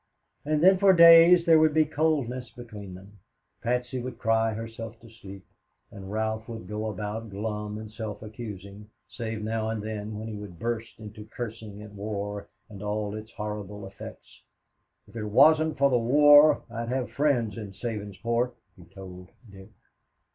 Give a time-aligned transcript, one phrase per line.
[0.43, 3.19] And then for days there would be coldness between them.
[3.61, 5.45] Patsy would cry herself to sleep,
[5.91, 10.33] and Ralph would go about glum and self accusing, save now and then when he
[10.33, 14.41] would burst into cursing at war and all its horrible effects.
[15.07, 19.69] "If it wasn't for the war, I'd have friends in Sabinsport," he told Dick.